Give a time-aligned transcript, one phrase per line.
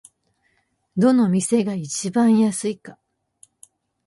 [0.97, 2.97] どの店が一番安いか